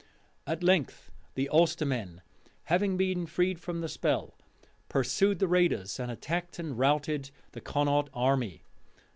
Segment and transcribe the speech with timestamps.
[0.47, 2.23] At length, the Ulstermen,
[2.63, 4.33] having been freed from the spell,
[4.89, 8.63] pursued the raiders, and attacked and routed the Connaught army.